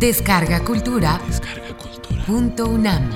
[0.00, 1.20] Descarga Cultura.
[2.26, 3.10] Punto UNAM.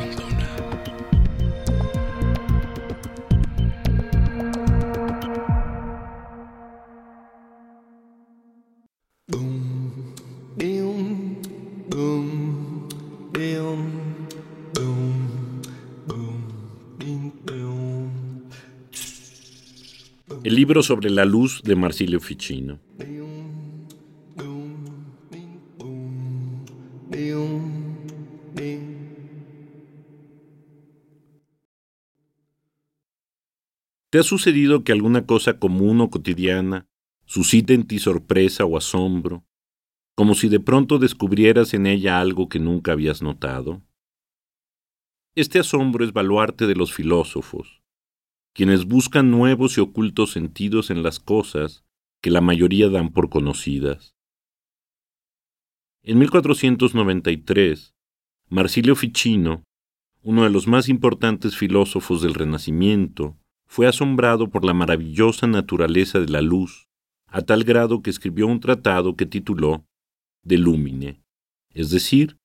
[20.44, 22.78] El libro sobre la luz de Marsilio Ficino.
[34.10, 36.88] ¿Te ha sucedido que alguna cosa común o cotidiana
[37.26, 39.44] suscita en ti sorpresa o asombro,
[40.16, 43.82] como si de pronto descubrieras en ella algo que nunca habías notado?
[45.36, 47.82] Este asombro es baluarte de los filósofos,
[48.54, 51.84] quienes buscan nuevos y ocultos sentidos en las cosas
[52.22, 54.14] que la mayoría dan por conocidas.
[56.06, 57.94] En 1493,
[58.50, 59.64] Marsilio Ficino,
[60.22, 66.28] uno de los más importantes filósofos del Renacimiento, fue asombrado por la maravillosa naturaleza de
[66.28, 66.88] la luz,
[67.26, 69.86] a tal grado que escribió un tratado que tituló
[70.42, 71.22] De Lumine,
[71.70, 72.36] es decir,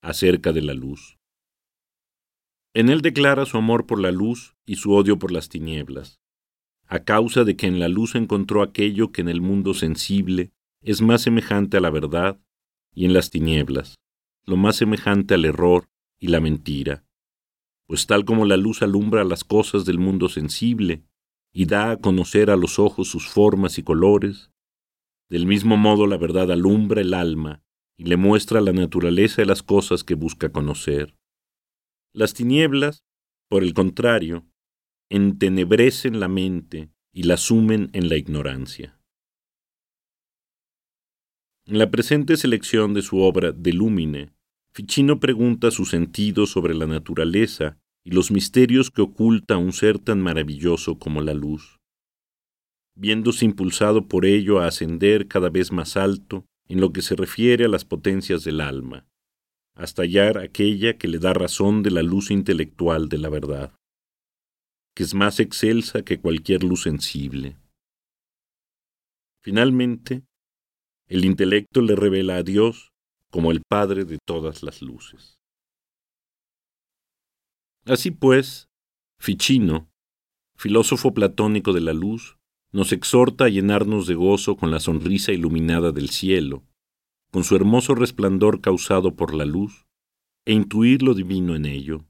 [0.00, 1.18] acerca de la luz.
[2.72, 6.18] En él declara su amor por la luz y su odio por las tinieblas,
[6.86, 11.02] a causa de que en la luz encontró aquello que en el mundo sensible es
[11.02, 12.40] más semejante a la verdad,
[12.94, 13.96] y en las tinieblas,
[14.44, 17.04] lo más semejante al error y la mentira
[17.92, 21.04] pues tal como la luz alumbra las cosas del mundo sensible
[21.52, 24.50] y da a conocer a los ojos sus formas y colores,
[25.28, 27.62] del mismo modo la verdad alumbra el alma
[27.98, 31.14] y le muestra la naturaleza de las cosas que busca conocer.
[32.14, 33.04] Las tinieblas,
[33.48, 34.46] por el contrario,
[35.10, 38.98] entenebrecen la mente y la sumen en la ignorancia.
[41.64, 44.32] En la presente selección de su obra De Lumine,
[44.74, 50.20] Ficino pregunta su sentido sobre la naturaleza y los misterios que oculta un ser tan
[50.20, 51.78] maravilloso como la luz,
[52.96, 57.66] viéndose impulsado por ello a ascender cada vez más alto en lo que se refiere
[57.66, 59.06] a las potencias del alma,
[59.76, 63.72] hasta hallar aquella que le da razón de la luz intelectual de la verdad,
[64.96, 67.56] que es más excelsa que cualquier luz sensible.
[69.44, 70.24] Finalmente,
[71.08, 72.92] el intelecto le revela a Dios
[73.30, 75.38] como el Padre de todas las luces.
[77.84, 78.68] Así pues,
[79.18, 79.90] Ficino,
[80.56, 82.36] filósofo platónico de la luz,
[82.72, 86.64] nos exhorta a llenarnos de gozo con la sonrisa iluminada del cielo,
[87.30, 89.86] con su hermoso resplandor causado por la luz,
[90.44, 92.04] e intuir lo divino en ello,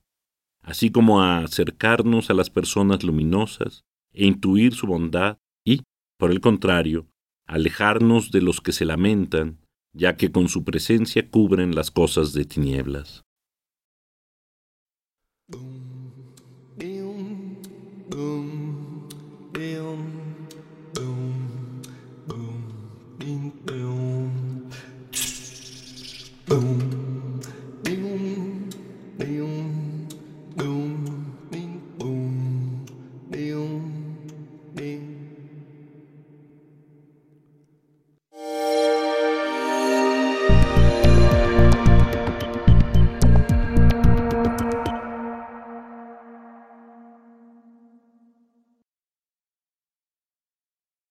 [0.63, 5.83] así como a acercarnos a las personas luminosas e intuir su bondad y,
[6.19, 7.09] por el contrario,
[7.53, 9.59] alejarnos de los que se lamentan,
[9.93, 13.25] ya que con su presencia cubren las cosas de tinieblas.